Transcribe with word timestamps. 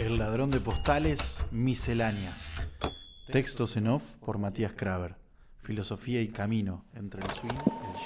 El 0.00 0.16
ladrón 0.16 0.50
de 0.50 0.60
postales, 0.60 1.44
misceláneas. 1.50 2.54
Textos 3.30 3.76
en 3.76 3.86
off 3.86 4.16
por 4.24 4.38
Matías 4.38 4.72
Kraver. 4.72 5.16
Filosofía 5.60 6.22
y 6.22 6.28
camino 6.28 6.86
entre 6.94 7.20
el 7.20 7.30
swing, 7.32 7.52
el 7.52 7.98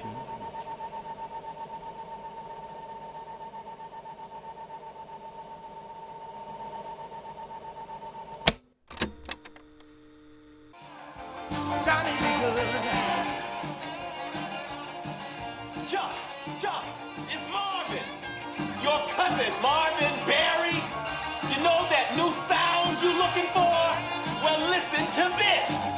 Marvin. 19.62 20.43
Looking 23.34 23.50
for? 23.52 24.44
Well, 24.44 24.60
listen 24.70 25.04
to 25.04 25.36
this. 25.36 25.93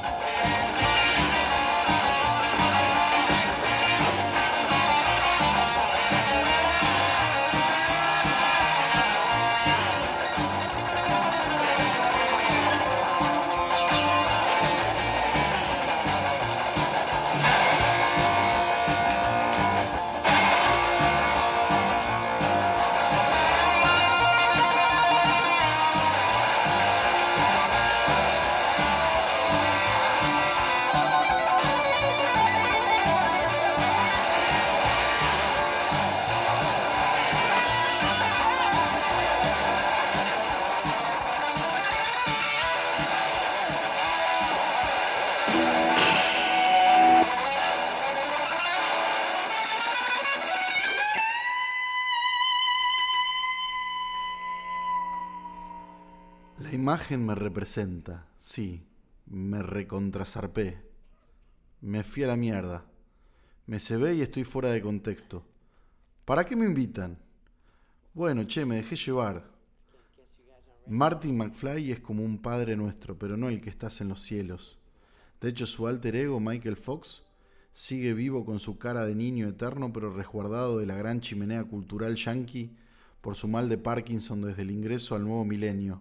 Imagen 56.97 57.27
me 57.27 57.35
representa, 57.35 58.27
sí, 58.39 58.83
me 59.27 59.63
recontrasarpé. 59.63 60.79
Me 61.83 62.03
fui 62.03 62.23
a 62.23 62.29
la 62.29 62.37
mierda. 62.37 62.87
Me 63.67 63.81
cebé 63.81 64.15
y 64.15 64.23
estoy 64.23 64.45
fuera 64.45 64.71
de 64.71 64.81
contexto. 64.81 65.45
¿Para 66.25 66.47
qué 66.47 66.57
me 66.57 66.65
invitan? 66.65 67.19
Bueno, 68.15 68.45
che, 68.45 68.65
me 68.65 68.77
dejé 68.77 68.97
llevar. 68.97 69.45
Martin 70.87 71.37
McFly 71.37 71.93
es 71.93 72.01
como 72.01 72.25
un 72.25 72.41
padre 72.41 72.77
nuestro, 72.77 73.19
pero 73.19 73.37
no 73.37 73.51
el 73.51 73.61
que 73.61 73.69
estás 73.69 74.01
en 74.01 74.09
los 74.09 74.23
cielos. 74.23 74.79
De 75.43 75.51
hecho, 75.51 75.67
su 75.67 75.87
alter 75.87 76.17
ego, 76.17 76.41
Michael 76.41 76.79
Fox, 76.79 77.25
sigue 77.73 78.15
vivo 78.15 78.47
con 78.47 78.59
su 78.59 78.79
cara 78.79 79.05
de 79.05 79.15
niño 79.15 79.49
eterno, 79.49 79.93
pero 79.93 80.15
resguardado 80.15 80.79
de 80.79 80.87
la 80.87 80.97
gran 80.97 81.21
chimenea 81.21 81.63
cultural 81.65 82.17
yankee 82.17 82.75
por 83.21 83.37
su 83.37 83.49
mal 83.49 83.69
de 83.69 83.77
Parkinson 83.77 84.41
desde 84.41 84.63
el 84.63 84.71
ingreso 84.71 85.15
al 85.15 85.25
nuevo 85.25 85.45
milenio. 85.45 86.01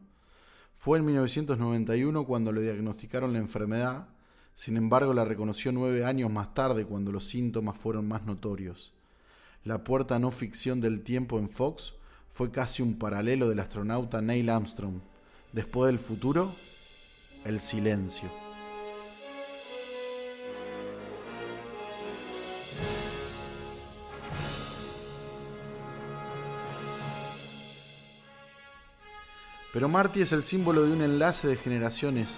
Fue 0.75 0.99
en 0.99 1.05
1991 1.05 2.25
cuando 2.25 2.51
le 2.51 2.61
diagnosticaron 2.61 3.33
la 3.33 3.39
enfermedad, 3.39 4.07
sin 4.53 4.77
embargo 4.77 5.13
la 5.13 5.25
reconoció 5.25 5.71
nueve 5.71 6.05
años 6.05 6.31
más 6.31 6.53
tarde 6.53 6.85
cuando 6.85 7.11
los 7.11 7.25
síntomas 7.25 7.77
fueron 7.77 8.07
más 8.07 8.23
notorios. 8.25 8.93
La 9.63 9.83
puerta 9.83 10.19
no 10.19 10.29
ficción 10.29 10.79
del 10.79 11.01
tiempo 11.01 11.39
en 11.39 11.49
Fox 11.49 11.93
fue 12.29 12.51
casi 12.51 12.83
un 12.83 12.99
paralelo 12.99 13.49
del 13.49 13.59
astronauta 13.59 14.21
Neil 14.21 14.49
Armstrong. 14.49 14.99
Después 15.53 15.87
del 15.87 15.99
futuro, 15.99 16.51
el 17.45 17.59
silencio. 17.59 18.44
Pero 29.75 29.89
Marty 29.89 30.21
es 30.21 30.31
el 30.31 30.41
símbolo 30.41 30.83
de 30.83 30.93
un 30.93 31.01
enlace 31.01 31.49
de 31.49 31.57
generaciones, 31.57 32.37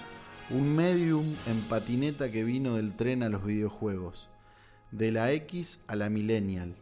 un 0.50 0.74
medium 0.74 1.24
en 1.46 1.60
patineta 1.68 2.32
que 2.32 2.42
vino 2.42 2.74
del 2.74 2.96
tren 2.96 3.22
a 3.22 3.28
los 3.28 3.44
videojuegos, 3.44 4.28
de 4.90 5.12
la 5.12 5.30
X 5.30 5.78
a 5.86 5.94
la 5.94 6.10
millennial. 6.10 6.74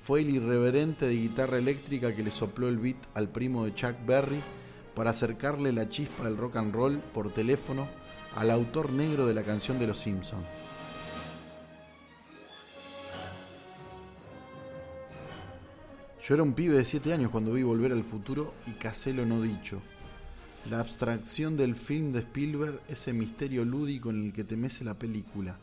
Fue 0.00 0.20
el 0.20 0.30
irreverente 0.30 1.08
de 1.08 1.16
guitarra 1.16 1.58
eléctrica 1.58 2.14
que 2.14 2.22
le 2.22 2.30
sopló 2.30 2.68
el 2.68 2.78
beat 2.78 2.98
al 3.14 3.30
primo 3.30 3.64
de 3.64 3.74
Chuck 3.74 3.96
Berry 4.06 4.38
para 4.94 5.10
acercarle 5.10 5.72
la 5.72 5.88
chispa 5.88 6.22
del 6.22 6.36
rock 6.36 6.54
and 6.54 6.72
roll 6.72 6.98
por 7.12 7.34
teléfono 7.34 7.88
al 8.36 8.52
autor 8.52 8.92
negro 8.92 9.26
de 9.26 9.34
la 9.34 9.42
canción 9.42 9.80
de 9.80 9.88
Los 9.88 9.98
Simpsons. 9.98 10.46
Yo 16.22 16.34
era 16.34 16.44
un 16.44 16.54
pibe 16.54 16.76
de 16.76 16.84
7 16.84 17.12
años 17.12 17.32
cuando 17.32 17.52
vi 17.52 17.64
Volver 17.64 17.90
al 17.90 18.04
Futuro 18.04 18.54
y 18.68 18.70
casé 18.72 19.12
lo 19.12 19.26
no 19.26 19.42
dicho. 19.42 19.80
La 20.70 20.80
abstracción 20.80 21.56
del 21.56 21.76
film 21.76 22.10
de 22.10 22.20
Spielberg, 22.20 22.80
ese 22.88 23.12
misterio 23.12 23.64
lúdico 23.64 24.10
en 24.10 24.24
el 24.24 24.32
que 24.32 24.42
te 24.42 24.56
mece 24.56 24.82
la 24.82 24.94
película. 24.94 25.56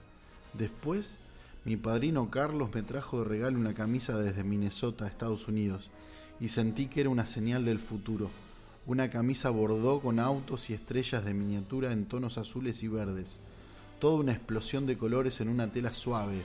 Después, 0.54 1.18
mi 1.66 1.76
padrino 1.76 2.30
Carlos 2.30 2.70
me 2.74 2.84
trajo 2.84 3.20
de 3.20 3.26
regalo 3.26 3.60
una 3.60 3.74
camisa 3.74 4.18
desde 4.18 4.46
Minnesota, 4.46 5.06
Estados 5.06 5.50
Unidos, 5.50 5.90
y 6.40 6.48
sentí 6.48 6.86
que 6.86 7.02
era 7.02 7.10
una 7.10 7.26
señal 7.26 7.66
del 7.66 7.80
futuro. 7.80 8.30
Una 8.86 9.10
camisa 9.10 9.50
bordó 9.50 10.00
con 10.00 10.20
autos 10.20 10.70
y 10.70 10.74
estrellas 10.74 11.26
de 11.26 11.34
miniatura 11.34 11.92
en 11.92 12.06
tonos 12.06 12.38
azules 12.38 12.82
y 12.82 12.88
verdes. 12.88 13.42
Toda 14.00 14.22
una 14.22 14.32
explosión 14.32 14.86
de 14.86 14.98
colores 14.98 15.42
en 15.42 15.50
una 15.50 15.68
tela 15.68 15.92
suave, 15.92 16.42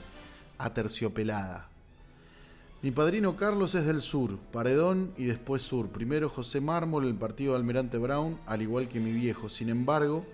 aterciopelada. 0.57 1.69
Mi 2.81 2.91
padrino 2.91 3.35
Carlos 3.35 3.75
es 3.75 3.83
del 3.83 4.01
sur, 4.01 4.37
Paredón 4.53 5.11
y 5.17 5.25
después 5.25 5.61
sur. 5.61 5.89
Primero 5.89 6.29
José 6.29 6.61
Mármol, 6.61 7.05
el 7.05 7.15
partido 7.15 7.51
de 7.51 7.57
Almirante 7.57 7.97
Brown, 7.97 8.39
al 8.45 8.61
igual 8.61 8.87
que 8.87 9.01
mi 9.01 9.11
viejo. 9.11 9.49
Sin 9.49 9.67
embargo, 9.67 10.25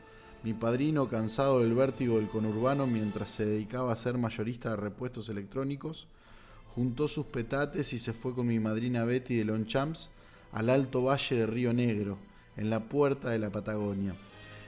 mi 0.44 0.54
padrino, 0.54 1.08
cansado 1.08 1.62
del 1.62 1.74
vértigo 1.74 2.18
del 2.18 2.30
conurbano 2.30 2.86
mientras 2.86 3.32
se 3.32 3.48
dedicaba 3.48 3.92
a 3.92 3.96
ser 3.96 4.20
mayorista 4.20 4.70
de 4.70 4.76
repuestos 4.76 5.30
electrónicos, 5.30 6.08
juntó 6.76 7.08
sus 7.08 7.26
petates 7.26 7.94
y 7.94 7.98
se 7.98 8.14
fue 8.14 8.36
con 8.36 8.46
mi 8.46 8.60
madrina 8.60 9.06
Betty 9.06 9.38
de 9.38 9.46
Lonchamps 9.46 10.12
al 10.52 10.70
alto 10.70 11.02
valle 11.02 11.36
de 11.36 11.48
Río 11.48 11.74
Negro, 11.74 12.20
en 12.58 12.70
la 12.70 12.82
puerta 12.82 13.32
de 13.32 13.40
la 13.40 13.50
Patagonia. 13.50 14.14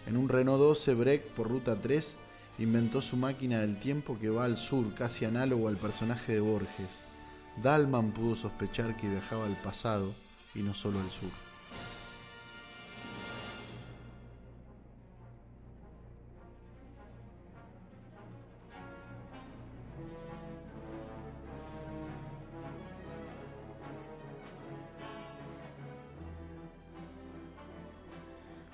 En 0.08 0.18
un 0.18 0.30
Renault 0.30 0.60
12 0.60 0.96
Break 0.96 1.22
por 1.36 1.48
ruta 1.48 1.80
3, 1.80 2.18
inventó 2.58 3.04
su 3.04 3.18
máquina 3.18 3.60
del 3.60 3.80
tiempo 3.80 4.18
que 4.20 4.32
va 4.32 4.46
al 4.46 4.58
sur, 4.58 4.96
casi 4.96 5.26
análogo 5.26 5.68
al 5.68 5.78
personaje 5.78 6.34
de 6.34 6.40
Borges. 6.40 7.07
Dalman 7.62 8.12
pudo 8.12 8.36
sospechar 8.36 8.96
que 8.98 9.10
viajaba 9.10 9.46
al 9.46 9.56
pasado 9.56 10.14
y 10.54 10.62
no 10.62 10.74
solo 10.74 11.00
al 11.00 11.10
sur. 11.10 11.30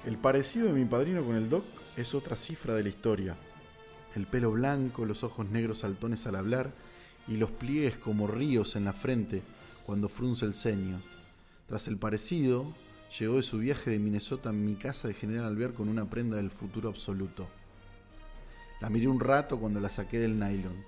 El 0.06 0.18
parecido 0.18 0.68
de 0.68 0.74
mi 0.74 0.84
padrino 0.84 1.24
con 1.24 1.36
el 1.36 1.50
Doc 1.50 1.64
es 1.96 2.14
otra 2.14 2.36
cifra 2.36 2.74
de 2.74 2.84
la 2.84 2.90
historia. 2.90 3.38
El 4.16 4.28
pelo 4.28 4.52
blanco, 4.52 5.06
los 5.06 5.24
ojos 5.24 5.48
negros 5.48 5.80
saltones 5.80 6.28
al 6.28 6.36
hablar 6.36 6.72
y 7.28 7.38
los 7.38 7.52
pliegues 7.52 7.98
como 7.98 8.28
ríos 8.28 8.76
en 8.76 8.86
la 8.86 8.94
frente 8.94 9.42
cuando 9.86 10.10
frunce 10.10 10.46
el 10.46 10.54
ceño. 10.54 11.00
Tras 11.68 11.88
el 11.88 11.98
parecido, 11.98 12.66
llegó 13.18 13.36
de 13.36 13.44
su 13.44 13.60
viaje 13.60 13.92
de 13.92 14.00
Minnesota 14.00 14.50
a 14.50 14.54
mi 14.54 14.76
casa 14.76 15.08
de 15.08 15.14
General 15.14 15.46
Alvear 15.46 15.74
con 15.74 15.88
una 15.88 16.10
prenda 16.10 16.38
del 16.38 16.52
futuro 16.52 16.90
absoluto. 16.90 17.48
La 18.82 18.90
miré 18.90 19.08
un 19.08 19.20
rato 19.20 19.60
cuando 19.60 19.80
la 19.80 19.90
saqué 19.90 20.20
del 20.20 20.38
nylon. 20.38 20.84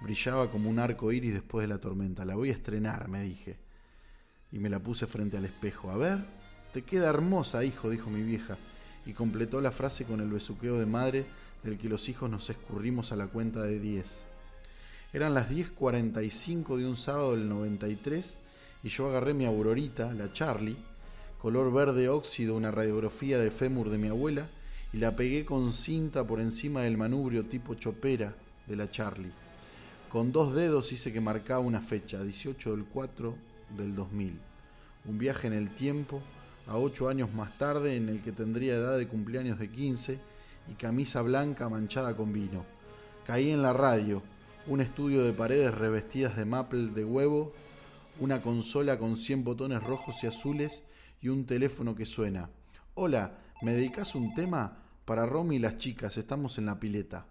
Brillaba 0.00 0.50
como 0.50 0.70
un 0.70 0.78
arco 0.78 1.12
iris 1.12 1.32
después 1.32 1.64
de 1.64 1.68
la 1.68 1.80
tormenta. 1.80 2.24
La 2.24 2.34
voy 2.34 2.50
a 2.50 2.52
estrenar, 2.52 3.08
me 3.08 3.22
dije. 3.22 3.56
Y 4.50 4.58
me 4.58 4.68
la 4.68 4.80
puse 4.80 5.06
frente 5.06 5.36
al 5.36 5.44
espejo. 5.44 5.90
A 5.90 5.96
ver, 5.96 6.18
te 6.72 6.82
queda 6.82 7.08
hermosa, 7.08 7.64
hijo, 7.64 7.90
dijo 7.90 8.10
mi 8.10 8.22
vieja. 8.22 8.56
Y 9.06 9.12
completó 9.12 9.60
la 9.60 9.72
frase 9.72 10.04
con 10.04 10.20
el 10.20 10.30
besuqueo 10.30 10.78
de 10.78 10.86
madre 10.86 11.24
del 11.62 11.78
que 11.78 11.88
los 11.88 12.08
hijos 12.08 12.30
nos 12.30 12.50
escurrimos 12.50 13.12
a 13.12 13.16
la 13.16 13.26
cuenta 13.26 13.62
de 13.62 13.78
10. 13.78 14.31
Eran 15.14 15.34
las 15.34 15.50
10.45 15.50 16.78
de 16.78 16.86
un 16.86 16.96
sábado 16.96 17.32
del 17.32 17.46
93 17.46 18.38
y 18.82 18.88
yo 18.88 19.08
agarré 19.08 19.34
mi 19.34 19.44
aurorita, 19.44 20.10
la 20.14 20.32
Charlie, 20.32 20.78
color 21.38 21.70
verde 21.70 22.08
óxido 22.08 22.56
una 22.56 22.70
radiografía 22.70 23.38
de 23.38 23.50
fémur 23.50 23.90
de 23.90 23.98
mi 23.98 24.08
abuela 24.08 24.48
y 24.90 24.96
la 24.96 25.14
pegué 25.14 25.44
con 25.44 25.70
cinta 25.74 26.26
por 26.26 26.40
encima 26.40 26.80
del 26.80 26.96
manubrio 26.96 27.44
tipo 27.44 27.74
chopera 27.74 28.34
de 28.66 28.74
la 28.74 28.90
Charlie. 28.90 29.32
Con 30.08 30.32
dos 30.32 30.54
dedos 30.54 30.92
hice 30.92 31.12
que 31.12 31.20
marcaba 31.20 31.60
una 31.60 31.82
fecha, 31.82 32.22
18 32.22 32.74
del 32.74 32.86
4 32.86 33.34
del 33.76 33.94
2000. 33.94 34.40
Un 35.04 35.18
viaje 35.18 35.46
en 35.46 35.52
el 35.52 35.74
tiempo 35.74 36.22
a 36.66 36.78
ocho 36.78 37.10
años 37.10 37.30
más 37.34 37.58
tarde 37.58 37.96
en 37.96 38.08
el 38.08 38.22
que 38.22 38.32
tendría 38.32 38.76
edad 38.76 38.96
de 38.96 39.08
cumpleaños 39.08 39.58
de 39.58 39.68
15 39.68 40.18
y 40.70 40.74
camisa 40.74 41.20
blanca 41.20 41.68
manchada 41.68 42.16
con 42.16 42.32
vino. 42.32 42.64
Caí 43.26 43.50
en 43.50 43.62
la 43.62 43.74
radio, 43.74 44.22
un 44.66 44.80
estudio 44.80 45.24
de 45.24 45.32
paredes 45.32 45.74
revestidas 45.74 46.36
de 46.36 46.44
maple 46.44 46.88
de 46.88 47.04
huevo, 47.04 47.52
una 48.20 48.42
consola 48.42 48.96
con 48.98 49.16
100 49.16 49.42
botones 49.42 49.82
rojos 49.82 50.22
y 50.22 50.28
azules 50.28 50.82
y 51.20 51.28
un 51.28 51.46
teléfono 51.46 51.96
que 51.96 52.06
suena. 52.06 52.48
Hola, 52.94 53.38
¿me 53.62 53.72
dedicas 53.72 54.14
un 54.14 54.34
tema? 54.34 54.78
Para 55.04 55.26
Romy 55.26 55.56
y 55.56 55.58
las 55.58 55.78
chicas, 55.78 56.16
estamos 56.16 56.58
en 56.58 56.66
la 56.66 56.78
pileta. 56.78 57.26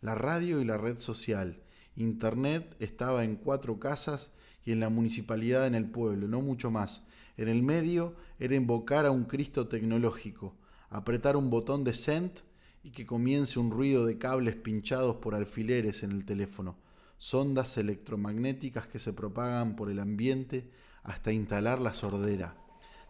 La 0.00 0.16
radio 0.16 0.60
y 0.60 0.64
la 0.64 0.76
red 0.76 0.98
social. 0.98 1.62
Internet 1.94 2.74
estaba 2.80 3.22
en 3.22 3.36
cuatro 3.36 3.78
casas 3.78 4.32
y 4.64 4.72
en 4.72 4.80
la 4.80 4.88
municipalidad 4.88 5.68
en 5.68 5.76
el 5.76 5.88
pueblo, 5.88 6.26
no 6.26 6.40
mucho 6.40 6.72
más. 6.72 7.04
En 7.36 7.48
el 7.48 7.62
medio 7.62 8.16
era 8.40 8.56
invocar 8.56 9.06
a 9.06 9.12
un 9.12 9.24
Cristo 9.24 9.68
tecnológico, 9.68 10.56
apretar 10.90 11.36
un 11.36 11.48
botón 11.48 11.84
de 11.84 11.94
send 11.94 12.42
y 12.84 12.90
que 12.90 13.06
comience 13.06 13.58
un 13.58 13.70
ruido 13.70 14.04
de 14.04 14.18
cables 14.18 14.54
pinchados 14.54 15.16
por 15.16 15.34
alfileres 15.34 16.02
en 16.02 16.12
el 16.12 16.26
teléfono, 16.26 16.76
sondas 17.16 17.78
electromagnéticas 17.78 18.86
que 18.86 18.98
se 18.98 19.14
propagan 19.14 19.74
por 19.74 19.90
el 19.90 19.98
ambiente 19.98 20.70
hasta 21.02 21.32
instalar 21.32 21.80
la 21.80 21.94
sordera. 21.94 22.56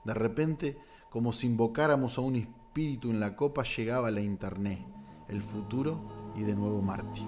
De 0.05 0.15
repente, 0.15 0.79
como 1.11 1.33
si 1.33 1.49
invocáramos 1.49 2.19
a 2.19 2.21
un 2.21 2.37
espíritu 2.37 3.11
en 3.11 3.19
la 3.19 3.35
copa, 3.35 3.65
llegaba 3.65 4.13
la 4.13 4.21
Internet, 4.21 4.79
el 5.29 5.43
futuro 5.43 6.33
y 6.37 6.43
de 6.43 6.55
nuevo 6.55 6.81
Marty. 6.81 7.27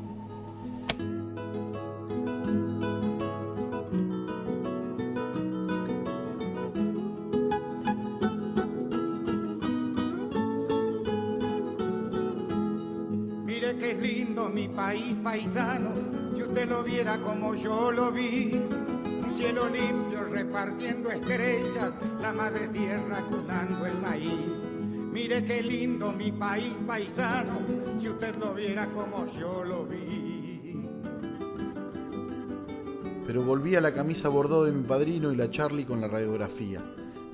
Mi 14.48 14.68
país 14.68 15.14
paisano, 15.22 15.90
si 16.34 16.42
usted 16.42 16.68
lo 16.68 16.82
viera 16.82 17.18
como 17.18 17.54
yo 17.54 17.90
lo 17.90 18.12
vi. 18.12 18.52
Un 18.54 19.32
cielo 19.32 19.68
limpio 19.68 20.24
repartiendo 20.24 21.10
estrellas, 21.10 21.92
la 22.20 22.32
madre 22.32 22.68
tierra 22.68 23.20
cunando 23.28 23.86
el 23.86 23.98
maíz. 23.98 24.62
Mire 25.12 25.44
qué 25.44 25.62
lindo 25.62 26.12
mi 26.12 26.30
país 26.32 26.72
paisano, 26.86 27.60
si 27.98 28.08
usted 28.08 28.36
lo 28.36 28.54
viera 28.54 28.86
como 28.86 29.26
yo 29.26 29.64
lo 29.64 29.84
vi. 29.86 30.76
Pero 33.26 33.42
volví 33.42 33.74
a 33.74 33.80
la 33.80 33.92
camisa 33.92 34.28
bordó 34.28 34.64
de 34.64 34.72
mi 34.72 34.84
padrino 34.84 35.32
y 35.32 35.36
la 35.36 35.50
Charlie 35.50 35.84
con 35.84 36.00
la 36.00 36.08
radiografía. 36.08 36.82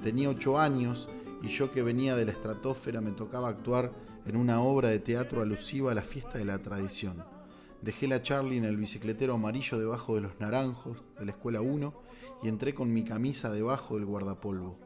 Tenía 0.03 0.31
ocho 0.31 0.59
años 0.59 1.09
y 1.43 1.49
yo 1.49 1.71
que 1.71 1.83
venía 1.83 2.17
de 2.17 2.25
la 2.25 2.33
estratosfera 2.33 3.01
me 3.01 3.11
tocaba 3.11 3.49
actuar 3.49 3.93
en 4.27 4.37
una 4.37 4.61
obra 4.61 4.89
de 4.89 4.99
teatro 4.99 5.43
alusiva 5.43 5.93
a 5.93 5.95
la 5.95 6.03
fiesta 6.03 6.39
de 6.39 6.45
la 6.45 6.59
tradición. 6.59 7.25
Dejé 7.81 8.07
la 8.07 8.23
Charlie 8.23 8.59
en 8.59 8.65
el 8.65 8.77
bicicletero 8.77 9.35
amarillo 9.35 9.79
debajo 9.79 10.15
de 10.15 10.21
los 10.21 10.39
naranjos 10.39 11.03
de 11.19 11.25
la 11.25 11.33
escuela 11.33 11.61
1 11.61 11.93
y 12.43 12.49
entré 12.49 12.75
con 12.75 12.93
mi 12.93 13.05
camisa 13.05 13.51
debajo 13.51 13.97
del 13.97 14.07
guardapolvo. 14.07 14.79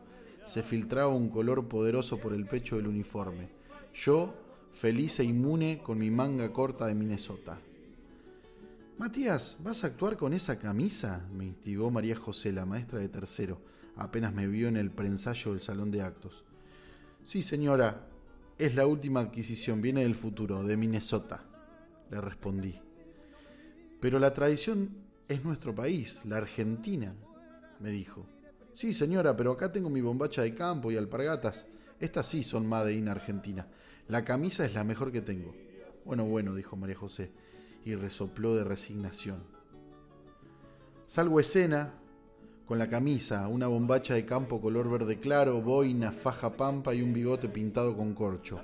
Se 0.45 0.63
filtraba 0.63 1.09
un 1.09 1.29
color 1.29 1.69
poderoso 1.69 2.19
por 2.19 2.33
el 2.33 2.47
pecho 2.47 2.77
del 2.77 2.87
uniforme. 2.87 3.51
Yo, 3.93 4.35
feliz 4.73 5.21
e 5.21 5.25
inmune 5.25 5.81
con 5.83 5.99
mi 5.99 6.11
manga 6.11 6.53
corta 6.53 6.87
de 6.87 6.95
Minnesota. 6.95 7.59
Matías, 8.97 9.59
¿vas 9.63 9.85
a 9.85 9.89
actuar 9.89 10.17
con 10.17 10.33
esa 10.33 10.59
camisa? 10.59 11.29
me 11.35 11.45
instigó 11.45 11.91
María 11.91 12.17
José, 12.17 12.51
la 12.53 12.65
maestra 12.65 12.99
de 12.99 13.11
tercero, 13.11 13.61
apenas 13.97 14.33
me 14.33 14.47
vio 14.47 14.69
en 14.69 14.79
el 14.79 14.91
prensayo 14.91 15.51
del 15.51 15.61
salón 15.61 15.91
de 15.91 16.01
actos. 16.01 16.45
Sí, 17.23 17.43
señora, 17.43 18.07
es 18.59 18.75
la 18.75 18.87
última 18.87 19.21
adquisición, 19.21 19.83
viene 19.83 20.03
del 20.03 20.15
futuro, 20.15 20.63
de 20.63 20.77
Minnesota, 20.77 21.45
le 22.11 22.21
respondí. 22.21 22.81
Pero 24.01 24.19
la 24.19 24.33
tradición 24.33 24.91
es 25.29 25.45
nuestro 25.45 25.75
país, 25.75 26.23
la 26.25 26.39
Argentina, 26.39 27.15
me 27.81 27.91
dijo. 27.91 28.27
Sí, 28.75 28.93
señora, 28.93 29.37
pero 29.37 29.53
acá 29.53 29.73
tengo 29.73 29.91
mi 29.91 30.01
bombacha 30.01 30.43
de 30.43 30.55
campo 30.55 30.91
y 30.91 30.97
alpargatas. 30.97 31.67
Estas 31.99 32.27
sí 32.27 32.43
son 32.43 32.67
Made 32.67 32.93
in 32.93 33.09
Argentina. 33.09 33.67
La 34.09 34.25
camisa 34.25 34.65
es 34.65 34.75
la 34.75 34.85
mejor 34.85 35.13
que 35.13 35.23
tengo. 35.23 35.55
Bueno, 36.05 36.27
bueno, 36.27 36.55
dijo 36.55 36.77
María 36.77 36.97
José, 36.97 37.33
y 37.85 37.95
resopló 37.95 38.55
de 38.55 38.65
resignación. 38.65 39.43
Salgo 41.07 41.41
escena 41.41 41.95
con 42.67 42.81
la 42.81 42.91
camisa, 42.91 43.47
una 43.47 43.69
bombacha 43.69 44.15
de 44.15 44.27
campo 44.27 44.61
color 44.61 44.91
verde 44.91 45.21
claro, 45.21 45.63
boina, 45.63 46.11
faja 46.11 46.57
pampa 46.57 46.95
y 46.95 47.01
un 47.01 47.13
bigote 47.13 47.49
pintado 47.49 47.97
con 47.97 48.13
corcho. 48.13 48.61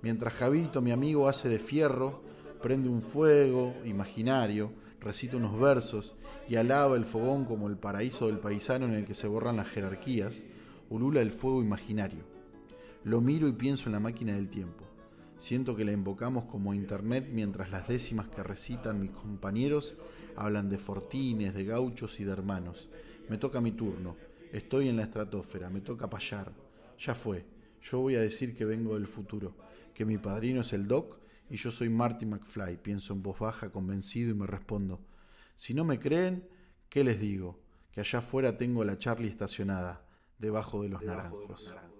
Mientras 0.00 0.32
Javito, 0.32 0.80
mi 0.80 0.92
amigo, 0.92 1.28
hace 1.28 1.50
de 1.50 1.58
fierro, 1.58 2.22
prende 2.62 2.88
un 2.88 3.02
fuego 3.02 3.74
imaginario, 3.84 4.72
recita 4.98 5.36
unos 5.36 5.60
versos 5.60 6.14
y 6.48 6.56
alaba 6.56 6.96
el 6.96 7.04
fogón 7.04 7.44
como 7.44 7.68
el 7.68 7.76
paraíso 7.76 8.28
del 8.28 8.38
paisano 8.38 8.86
en 8.86 8.94
el 8.94 9.04
que 9.04 9.12
se 9.12 9.28
borran 9.28 9.58
las 9.58 9.68
jerarquías, 9.68 10.42
ulula 10.88 11.20
el 11.20 11.30
fuego 11.30 11.62
imaginario. 11.62 12.24
Lo 13.04 13.20
miro 13.20 13.46
y 13.46 13.52
pienso 13.52 13.86
en 13.86 13.92
la 13.92 14.00
máquina 14.00 14.32
del 14.32 14.48
tiempo. 14.48 14.84
Siento 15.36 15.76
que 15.76 15.84
la 15.84 15.92
invocamos 15.92 16.44
como 16.44 16.72
internet 16.72 17.28
mientras 17.30 17.70
las 17.70 17.88
décimas 17.88 18.28
que 18.28 18.42
recitan 18.42 19.02
mis 19.02 19.10
compañeros 19.10 19.94
hablan 20.36 20.70
de 20.70 20.78
fortines, 20.78 21.54
de 21.54 21.64
gauchos 21.64 22.18
y 22.20 22.24
de 22.24 22.32
hermanos. 22.32 22.88
Me 23.28 23.38
toca 23.38 23.60
mi 23.60 23.72
turno. 23.72 24.16
Estoy 24.52 24.88
en 24.88 24.96
la 24.96 25.02
estratosfera, 25.04 25.70
me 25.70 25.80
toca 25.80 26.08
payar. 26.08 26.52
Ya 26.98 27.14
fue. 27.14 27.44
Yo 27.82 28.00
voy 28.00 28.14
a 28.14 28.20
decir 28.20 28.54
que 28.54 28.64
vengo 28.64 28.94
del 28.94 29.06
futuro, 29.06 29.56
que 29.94 30.04
mi 30.04 30.18
padrino 30.18 30.60
es 30.60 30.72
el 30.72 30.86
Doc 30.86 31.18
y 31.50 31.56
yo 31.56 31.70
soy 31.70 31.88
Marty 31.88 32.26
McFly. 32.26 32.78
Pienso 32.78 33.12
en 33.12 33.22
voz 33.22 33.38
baja, 33.38 33.70
convencido 33.70 34.30
y 34.30 34.34
me 34.34 34.46
respondo. 34.46 35.00
Si 35.56 35.74
no 35.74 35.84
me 35.84 35.98
creen, 35.98 36.48
¿qué 36.88 37.04
les 37.04 37.20
digo? 37.20 37.60
Que 37.92 38.00
allá 38.00 38.20
afuera 38.20 38.56
tengo 38.56 38.84
la 38.84 38.98
Charlie 38.98 39.28
estacionada, 39.28 40.06
debajo 40.38 40.82
de 40.82 40.88
los 40.88 41.02
naranjos. 41.02 41.62
power 41.62 41.93